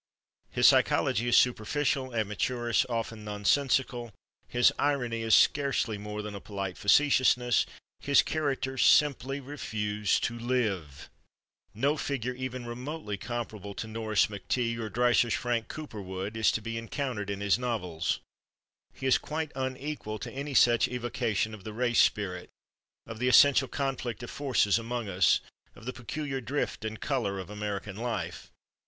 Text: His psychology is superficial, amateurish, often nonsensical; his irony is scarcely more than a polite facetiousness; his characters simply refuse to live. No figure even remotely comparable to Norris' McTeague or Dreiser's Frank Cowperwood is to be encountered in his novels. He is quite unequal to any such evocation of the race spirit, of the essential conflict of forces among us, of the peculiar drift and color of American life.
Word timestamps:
His 0.49 0.65
psychology 0.67 1.27
is 1.27 1.37
superficial, 1.37 2.15
amateurish, 2.15 2.87
often 2.89 3.23
nonsensical; 3.23 4.11
his 4.47 4.73
irony 4.79 5.21
is 5.21 5.35
scarcely 5.35 5.99
more 5.99 6.23
than 6.23 6.33
a 6.33 6.41
polite 6.41 6.75
facetiousness; 6.75 7.67
his 7.99 8.23
characters 8.23 8.83
simply 8.83 9.39
refuse 9.39 10.19
to 10.21 10.39
live. 10.39 11.07
No 11.75 11.97
figure 11.97 12.33
even 12.33 12.65
remotely 12.65 13.15
comparable 13.15 13.75
to 13.75 13.87
Norris' 13.87 14.25
McTeague 14.25 14.79
or 14.79 14.89
Dreiser's 14.89 15.35
Frank 15.35 15.67
Cowperwood 15.67 16.35
is 16.35 16.51
to 16.53 16.63
be 16.63 16.79
encountered 16.79 17.29
in 17.29 17.39
his 17.39 17.59
novels. 17.59 18.21
He 18.95 19.05
is 19.05 19.19
quite 19.19 19.51
unequal 19.53 20.17
to 20.17 20.31
any 20.33 20.55
such 20.55 20.87
evocation 20.87 21.53
of 21.53 21.63
the 21.63 21.73
race 21.73 22.01
spirit, 22.01 22.49
of 23.05 23.19
the 23.19 23.27
essential 23.27 23.67
conflict 23.67 24.23
of 24.23 24.31
forces 24.31 24.79
among 24.79 25.09
us, 25.09 25.41
of 25.75 25.85
the 25.85 25.93
peculiar 25.93 26.41
drift 26.41 26.83
and 26.83 26.99
color 26.99 27.37
of 27.37 27.51
American 27.51 27.95
life. 27.97 28.51